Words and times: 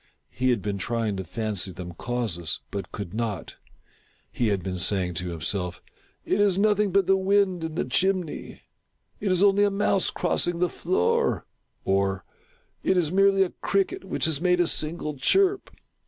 He 0.31 0.49
had 0.49 0.63
been 0.63 0.79
trying 0.79 1.15
to 1.17 1.23
fancy 1.23 1.71
them 1.71 1.93
causeless, 1.93 2.61
but 2.71 2.91
could 2.91 3.13
not. 3.13 3.57
He 4.31 4.47
had 4.47 4.63
been 4.63 4.79
saying 4.79 5.13
to 5.21 5.29
himself 5.29 5.79
—"It 6.25 6.41
is 6.41 6.57
nothing 6.57 6.91
but 6.91 7.05
the 7.05 7.15
wind 7.15 7.63
in 7.63 7.75
the 7.75 7.85
chimney— 7.85 8.63
it 9.19 9.31
is 9.31 9.43
only 9.43 9.63
a 9.63 9.69
mouse 9.69 10.09
crossing 10.09 10.57
the 10.57 10.69
floor," 10.69 11.45
or" 11.85 12.25
it 12.83 12.97
is 12.97 13.11
merely 13.11 13.43
a 13.43 13.51
cricket 13.61 14.03
which 14.03 14.25
has 14.25 14.41
made 14.41 14.59
a 14.59 14.65
single 14.65 15.17
chirp." 15.17 15.69